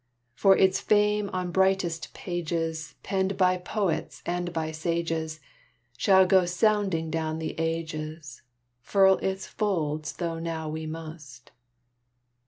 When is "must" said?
10.87-11.51